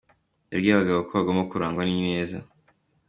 [0.51, 2.37] Yabwiye abagabo ko bagomba kurangwa n’ineza.